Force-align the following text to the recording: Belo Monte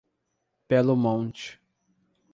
Belo 0.67 0.95
Monte 0.97 1.61